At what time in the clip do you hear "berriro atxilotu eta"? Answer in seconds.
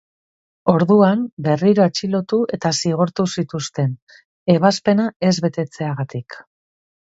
1.47-2.71